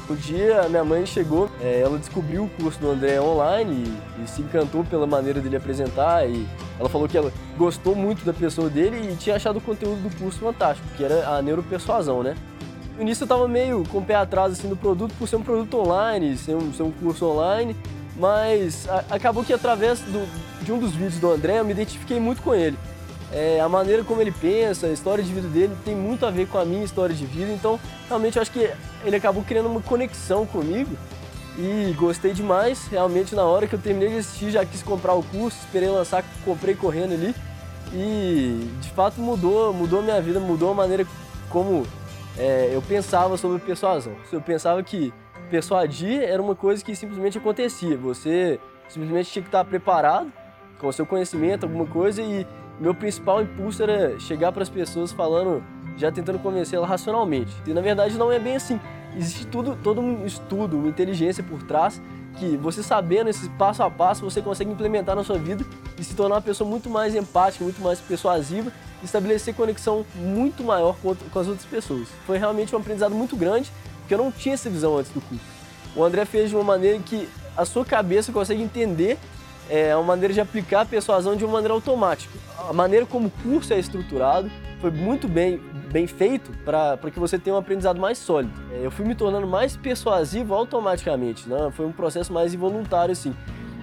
Um 0.09 0.15
dia 0.15 0.69
minha 0.69 0.85
mãe 0.85 1.05
chegou, 1.05 1.49
é, 1.59 1.81
ela 1.81 1.97
descobriu 1.97 2.45
o 2.45 2.49
curso 2.49 2.79
do 2.79 2.89
André 2.89 3.19
online 3.19 3.83
e, 4.17 4.23
e, 4.23 4.27
se 4.27 4.41
encantou 4.41 4.83
pela 4.85 5.05
maneira 5.05 5.41
dele 5.41 5.57
apresentar 5.57 6.25
e 6.29 6.47
ela 6.79 6.89
falou 6.89 7.07
que 7.07 7.17
ela 7.17 7.31
gostou 7.57 7.95
muito 7.95 8.23
da 8.23 8.33
pessoa 8.33 8.69
dele 8.69 9.11
e 9.11 9.15
tinha 9.15 9.35
achado 9.35 9.57
o 9.57 9.61
conteúdo 9.61 10.09
do 10.09 10.15
curso 10.17 10.39
fantástico, 10.39 10.87
que 10.95 11.03
era 11.03 11.27
a 11.29 11.41
neuropersuasão, 11.41 12.23
né? 12.23 12.35
No 12.95 13.03
início 13.03 13.23
eu 13.23 13.27
tava 13.27 13.47
meio 13.47 13.83
com 13.89 13.99
o 13.99 14.03
pé 14.03 14.15
atrás 14.15 14.53
assim, 14.53 14.67
do 14.67 14.75
produto, 14.75 15.13
por 15.17 15.27
ser 15.27 15.35
um 15.35 15.43
produto 15.43 15.77
online, 15.77 16.37
ser 16.37 16.55
um, 16.55 16.73
ser 16.73 16.83
um 16.83 16.91
curso 16.91 17.25
online, 17.25 17.75
mas 18.15 18.87
a, 18.89 19.03
acabou 19.11 19.43
que 19.43 19.53
através 19.53 19.99
do, 19.99 20.27
de 20.63 20.71
um 20.71 20.79
dos 20.79 20.93
vídeos 20.93 21.19
do 21.19 21.31
André 21.31 21.59
eu 21.59 21.65
me 21.65 21.71
identifiquei 21.71 22.19
muito 22.19 22.41
com 22.41 22.55
ele. 22.55 22.77
É, 23.31 23.59
a 23.59 23.67
maneira 23.67 24.03
como 24.03 24.21
ele 24.21 24.31
pensa, 24.31 24.87
a 24.87 24.91
história 24.91 25.23
de 25.23 25.31
vida 25.31 25.47
dele 25.49 25.75
tem 25.83 25.95
muito 25.95 26.25
a 26.25 26.31
ver 26.31 26.47
com 26.47 26.57
a 26.57 26.65
minha 26.65 26.83
história 26.83 27.13
de 27.13 27.25
vida, 27.25 27.51
então 27.51 27.79
realmente 28.07 28.37
eu 28.37 28.41
acho 28.41 28.51
que 28.51 28.71
ele 29.03 29.15
acabou 29.15 29.43
criando 29.43 29.67
uma 29.67 29.81
conexão 29.81 30.45
comigo 30.45 30.89
e 31.57 31.93
gostei 31.97 32.33
demais. 32.33 32.87
Realmente 32.87 33.33
na 33.35 33.43
hora 33.43 33.67
que 33.67 33.75
eu 33.75 33.79
terminei 33.79 34.09
de 34.09 34.17
assistir 34.17 34.51
já 34.51 34.65
quis 34.65 34.83
comprar 34.83 35.13
o 35.13 35.23
curso, 35.23 35.57
esperei 35.59 35.89
lançar, 35.89 36.23
comprei 36.45 36.75
correndo 36.75 37.13
ali 37.13 37.33
e 37.93 38.69
de 38.81 38.89
fato 38.91 39.19
mudou, 39.19 39.73
mudou 39.73 40.01
minha 40.01 40.21
vida, 40.21 40.39
mudou 40.39 40.71
a 40.71 40.73
maneira 40.73 41.05
como 41.49 41.85
é, 42.37 42.69
eu 42.71 42.81
pensava 42.81 43.37
sobre 43.37 43.59
persuasão. 43.59 44.13
Eu 44.31 44.41
pensava 44.41 44.81
que 44.83 45.13
persuadir 45.49 46.21
era 46.21 46.41
uma 46.41 46.55
coisa 46.55 46.83
que 46.83 46.95
simplesmente 46.95 47.37
acontecia. 47.37 47.97
Você 47.97 48.59
simplesmente 48.87 49.31
tinha 49.31 49.43
que 49.43 49.49
estar 49.49 49.65
preparado 49.65 50.31
com 50.79 50.87
o 50.87 50.93
seu 50.93 51.05
conhecimento, 51.05 51.63
alguma 51.63 51.85
coisa, 51.85 52.21
e 52.21 52.45
meu 52.79 52.93
principal 52.93 53.41
impulso 53.41 53.81
era 53.81 54.19
chegar 54.19 54.51
para 54.51 54.61
as 54.61 54.69
pessoas 54.69 55.11
falando, 55.11 55.63
já 55.95 56.11
tentando 56.11 56.37
convencê-las 56.39 56.87
racionalmente. 56.87 57.51
E 57.65 57.73
na 57.73 57.81
verdade 57.81 58.17
não 58.17 58.31
é 58.31 58.37
bem 58.37 58.55
assim. 58.55 58.79
Existe 59.15 59.47
tudo, 59.47 59.77
todo 59.83 60.01
um 60.01 60.25
estudo, 60.25 60.77
uma 60.77 60.89
inteligência 60.89 61.43
por 61.43 61.63
trás 61.63 62.01
que 62.37 62.55
você 62.55 62.83
sabendo 62.83 63.29
esse 63.29 63.49
passo 63.51 63.83
a 63.83 63.89
passo, 63.89 64.23
você 64.23 64.41
consegue 64.41 64.71
implementar 64.71 65.15
na 65.15 65.23
sua 65.23 65.37
vida 65.37 65.65
e 65.97 66.03
se 66.03 66.15
tornar 66.15 66.35
uma 66.35 66.41
pessoa 66.41 66.69
muito 66.69 66.89
mais 66.89 67.15
empática, 67.15 67.63
muito 67.63 67.81
mais 67.81 67.99
persuasiva 67.99 68.71
e 69.01 69.05
estabelecer 69.05 69.53
conexão 69.55 70.05
muito 70.15 70.63
maior 70.63 70.95
com, 71.01 71.11
as 71.11 71.47
outras 71.47 71.65
pessoas. 71.65 72.07
Foi 72.25 72.37
realmente 72.37 72.75
um 72.75 72.79
aprendizado 72.79 73.15
muito 73.15 73.35
grande, 73.35 73.71
porque 73.99 74.13
eu 74.13 74.17
não 74.19 74.31
tinha 74.31 74.53
essa 74.53 74.69
visão 74.69 74.97
antes 74.97 75.11
do 75.11 75.21
curso. 75.21 75.43
O 75.95 76.03
André 76.03 76.25
fez 76.25 76.49
de 76.49 76.55
uma 76.55 76.63
maneira 76.63 76.99
que 76.99 77.27
a 77.55 77.65
sua 77.65 77.83
cabeça 77.83 78.31
consegue 78.31 78.61
entender 78.61 79.17
é, 79.69 79.95
uma 79.95 80.05
maneira 80.05 80.33
de 80.33 80.39
aplicar 80.39 80.81
a 80.81 80.85
persuasão 80.85 81.35
de 81.35 81.43
uma 81.43 81.53
maneira 81.53 81.73
automática. 81.73 82.33
A 82.69 82.73
maneira 82.73 83.05
como 83.05 83.27
o 83.27 83.31
curso 83.31 83.73
é 83.73 83.79
estruturado 83.79 84.49
foi 84.79 84.91
muito 84.91 85.27
bem, 85.27 85.59
bem 85.91 86.07
feito 86.07 86.51
para 86.63 86.97
que 87.11 87.19
você 87.19 87.37
tenha 87.37 87.55
um 87.55 87.59
aprendizado 87.59 87.99
mais 87.99 88.17
sólido. 88.17 88.53
É, 88.71 88.85
eu 88.85 88.91
fui 88.91 89.05
me 89.05 89.15
tornando 89.15 89.47
mais 89.47 89.75
persuasivo 89.75 90.53
automaticamente, 90.53 91.47
né? 91.47 91.69
foi 91.71 91.85
um 91.85 91.91
processo 91.91 92.31
mais 92.31 92.53
involuntário 92.53 93.11
assim. 93.11 93.33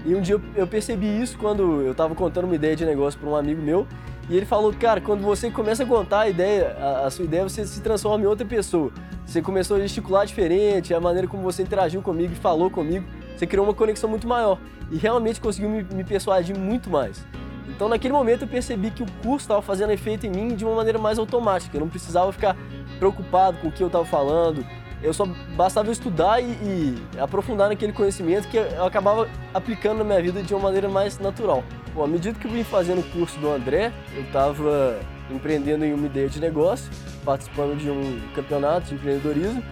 E 0.04 0.14
um 0.14 0.20
dia 0.20 0.40
eu 0.54 0.66
percebi 0.66 1.20
isso 1.20 1.38
quando 1.38 1.80
eu 1.80 1.92
estava 1.92 2.14
contando 2.14 2.44
uma 2.44 2.54
ideia 2.54 2.76
de 2.76 2.84
negócio 2.84 3.18
para 3.18 3.28
um 3.28 3.36
amigo 3.36 3.62
meu 3.62 3.86
e 4.28 4.36
ele 4.36 4.46
falou, 4.46 4.72
cara, 4.72 5.00
quando 5.00 5.22
você 5.22 5.50
começa 5.50 5.82
a 5.82 5.86
contar 5.86 6.20
a 6.20 6.28
ideia, 6.28 6.76
a, 6.78 7.06
a, 7.06 7.10
sua 7.10 7.24
ideia, 7.24 7.42
você 7.42 7.64
se 7.66 7.80
transforma 7.80 8.24
em 8.24 8.26
outra 8.26 8.46
pessoa. 8.46 8.90
Você 9.24 9.42
começou 9.42 9.76
a 9.76 9.80
gesticular 9.80 10.26
diferente, 10.26 10.94
a 10.94 11.00
maneira 11.00 11.26
como 11.28 11.42
você 11.42 11.62
interagiu 11.62 12.00
comigo 12.00 12.32
e 12.32 12.36
falou 12.36 12.70
comigo, 12.70 13.06
você 13.36 13.46
criou 13.46 13.66
uma 13.66 13.74
conexão 13.74 14.08
muito 14.08 14.26
maior 14.26 14.58
e 14.90 14.96
realmente 14.96 15.40
conseguiu 15.40 15.68
me, 15.68 15.82
me 15.82 16.04
persuadir 16.04 16.56
muito 16.56 16.88
mais. 16.88 17.24
Então, 17.68 17.88
naquele 17.88 18.12
momento, 18.12 18.42
eu 18.42 18.48
percebi 18.48 18.90
que 18.90 19.02
o 19.02 19.06
curso 19.22 19.44
estava 19.44 19.62
fazendo 19.62 19.90
efeito 19.90 20.26
em 20.26 20.30
mim 20.30 20.54
de 20.54 20.64
uma 20.64 20.74
maneira 20.74 20.98
mais 20.98 21.18
automática. 21.18 21.76
Eu 21.76 21.80
não 21.80 21.88
precisava 21.88 22.32
ficar 22.32 22.56
preocupado 22.98 23.58
com 23.58 23.68
o 23.68 23.72
que 23.72 23.82
eu 23.82 23.86
estava 23.86 24.04
falando. 24.04 24.64
Eu 25.02 25.12
só 25.12 25.26
bastava 25.56 25.90
estudar 25.90 26.40
e, 26.40 26.44
e, 26.44 26.98
aprofundar 27.18 27.68
naquele 27.68 27.92
conhecimento 27.92 28.48
que 28.48 28.56
eu 28.56 28.84
acabava 28.84 29.28
aplicando 29.52 29.98
na 29.98 30.04
minha 30.04 30.22
vida 30.22 30.42
de 30.42 30.54
uma 30.54 30.62
maneira 30.62 30.88
mais 30.88 31.18
natural. 31.18 31.62
Bom, 31.94 32.04
à 32.04 32.06
medida 32.06 32.38
que 32.38 32.46
eu 32.46 32.50
vim 32.50 32.64
fazendo 32.64 33.00
o 33.00 33.02
curso 33.10 33.38
do 33.38 33.50
André, 33.50 33.92
eu 34.16 34.22
estava 34.22 34.98
empreendendo 35.30 35.84
em 35.84 35.92
uma 35.92 36.06
ideia 36.06 36.28
de 36.28 36.40
negócio, 36.40 36.90
participando 37.24 37.76
de 37.76 37.90
um 37.90 38.20
campeonato 38.34 38.88
de 38.88 38.94
empreendedorismo. 38.94 39.62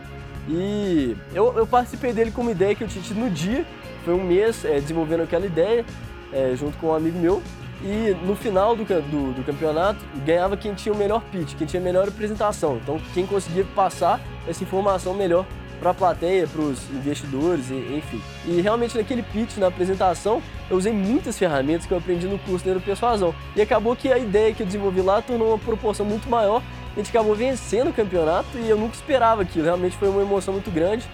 E 0.48 1.16
eu, 1.34 1.56
eu 1.56 1.66
participei 1.66 2.12
dele 2.12 2.30
com 2.30 2.42
uma 2.42 2.50
ideia 2.50 2.74
que 2.74 2.84
eu 2.84 2.88
tinha 2.88 3.02
tido 3.02 3.20
no 3.20 3.30
dia. 3.30 3.64
Foi 4.04 4.14
um 4.14 4.22
mês 4.22 4.64
é, 4.64 4.80
desenvolvendo 4.80 5.22
aquela 5.22 5.46
ideia, 5.46 5.84
é, 6.32 6.54
junto 6.56 6.76
com 6.78 6.88
um 6.88 6.94
amigo 6.94 7.18
meu. 7.18 7.42
E 7.84 8.14
no 8.24 8.36
final 8.36 8.76
do, 8.76 8.84
do, 8.84 9.32
do, 9.34 9.44
campeonato, 9.44 9.98
ganhava 10.24 10.56
quem 10.56 10.72
tinha 10.72 10.94
o 10.94 10.96
melhor 10.96 11.20
pitch, 11.32 11.56
quem 11.56 11.66
tinha 11.66 11.80
a 11.80 11.84
melhor 11.84 12.06
apresentação. 12.06 12.76
Então, 12.76 13.00
quem 13.12 13.26
conseguia 13.26 13.64
passar 13.74 14.20
essa 14.46 14.62
informação 14.62 15.14
melhor 15.14 15.44
para 15.80 15.90
a 15.90 15.94
plateia, 15.94 16.46
para 16.46 16.62
os 16.62 16.88
investidores, 16.90 17.72
enfim. 17.72 18.22
E 18.46 18.60
realmente 18.60 18.96
naquele 18.96 19.20
pitch, 19.20 19.56
na 19.56 19.66
apresentação, 19.66 20.40
eu 20.70 20.76
usei 20.76 20.92
muitas 20.92 21.36
ferramentas 21.36 21.84
que 21.84 21.92
eu 21.92 21.98
aprendi 21.98 22.28
no 22.28 22.38
curso 22.38 22.62
de 22.62 22.70
Neuropersuasão. 22.70 23.34
E 23.56 23.60
acabou 23.60 23.96
que 23.96 24.12
a 24.12 24.16
ideia 24.16 24.54
que 24.54 24.62
eu 24.62 24.66
desenvolvi 24.66 25.00
lá 25.00 25.20
tornou 25.20 25.48
uma 25.48 25.58
proporção 25.58 26.06
muito 26.06 26.30
maior. 26.30 26.62
A 26.92 26.94
gente 26.96 27.10
acabou 27.10 27.34
vencendo 27.34 27.90
o 27.90 27.92
campeonato 27.92 28.56
e 28.58 28.70
eu 28.70 28.78
nunca 28.78 28.94
esperava 28.94 29.42
aquilo. 29.42 29.64
Realmente 29.64 29.96
foi 29.96 30.08
uma 30.08 30.22
emoção 30.22 30.54
muito 30.54 30.70
grande, 30.70 31.04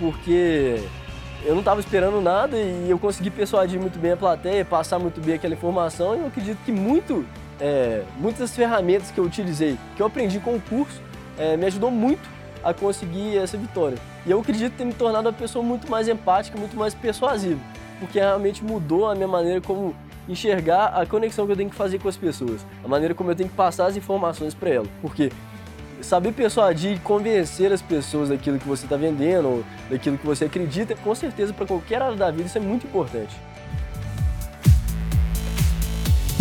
porque 0.00 0.82
eu 1.44 1.52
não 1.52 1.60
estava 1.60 1.80
esperando 1.80 2.20
nada 2.20 2.56
e 2.56 2.88
eu 2.88 2.98
consegui 2.98 3.30
persuadir 3.30 3.80
muito 3.80 3.98
bem 3.98 4.12
a 4.12 4.16
plateia, 4.16 4.64
passar 4.64 4.98
muito 4.98 5.20
bem 5.20 5.34
aquela 5.34 5.54
informação 5.54 6.14
e 6.14 6.20
eu 6.20 6.26
acredito 6.26 6.58
que 6.64 6.70
muito, 6.70 7.24
é, 7.60 8.02
muitas 8.18 8.54
ferramentas 8.54 9.10
que 9.10 9.18
eu 9.18 9.24
utilizei, 9.24 9.76
que 9.96 10.02
eu 10.02 10.06
aprendi 10.06 10.38
com 10.38 10.54
o 10.54 10.60
curso, 10.60 11.00
é, 11.38 11.56
me 11.56 11.66
ajudou 11.66 11.90
muito 11.90 12.28
a 12.62 12.72
conseguir 12.72 13.36
essa 13.36 13.56
vitória. 13.56 13.98
E 14.24 14.30
eu 14.30 14.40
acredito 14.40 14.74
ter 14.76 14.84
me 14.84 14.94
tornado 14.94 15.26
uma 15.26 15.32
pessoa 15.32 15.64
muito 15.64 15.90
mais 15.90 16.06
empática, 16.08 16.56
muito 16.56 16.76
mais 16.76 16.94
persuasiva, 16.94 17.60
porque 17.98 18.20
realmente 18.20 18.62
mudou 18.62 19.10
a 19.10 19.14
minha 19.14 19.28
maneira 19.28 19.60
como 19.60 19.94
enxergar 20.28 20.88
a 20.88 21.04
conexão 21.04 21.46
que 21.46 21.52
eu 21.52 21.56
tenho 21.56 21.70
que 21.70 21.74
fazer 21.74 21.98
com 21.98 22.08
as 22.08 22.16
pessoas, 22.16 22.64
a 22.84 22.88
maneira 22.88 23.14
como 23.14 23.32
eu 23.32 23.34
tenho 23.34 23.48
que 23.48 23.56
passar 23.56 23.86
as 23.86 23.96
informações 23.96 24.54
para 24.54 24.70
elas. 24.70 24.88
Porque 25.00 25.32
saber 26.02 26.32
persuadir 26.32 26.96
e 26.96 26.98
convencer 26.98 27.72
as 27.72 27.82
pessoas 27.82 28.28
daquilo 28.28 28.58
que 28.58 28.66
você 28.66 28.84
está 28.84 28.96
vendendo, 28.96 29.64
daquilo 29.90 30.18
que 30.18 30.26
você 30.26 30.46
acredita, 30.46 30.94
com 30.96 31.14
certeza 31.14 31.52
para 31.52 31.66
qualquer 31.66 32.02
área 32.02 32.16
da 32.16 32.30
vida 32.30 32.44
isso 32.44 32.58
é 32.58 32.60
muito 32.60 32.86
importante. 32.86 33.34